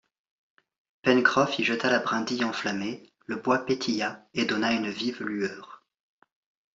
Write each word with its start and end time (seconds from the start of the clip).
Pencroff 1.03 1.59
y 1.59 1.63
jeta 1.63 1.87
la 1.91 1.99
brindille 1.99 2.43
enflammée, 2.43 3.13
le 3.27 3.35
bois 3.35 3.67
pétilla 3.67 4.27
et 4.33 4.45
donna 4.45 4.73
une 4.73 4.89
vive 4.89 5.21
lueur. 5.21 5.85